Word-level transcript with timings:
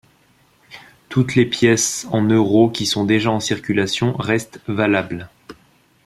Toutes 1.09 1.35
les 1.35 1.45
pièces 1.45 2.07
en 2.09 2.23
euro 2.23 2.71
qui 2.71 2.87
sont 2.87 3.05
déjà 3.05 3.29
en 3.29 3.39
circulation 3.39 4.13
restent 4.17 4.59
valables. 4.65 5.29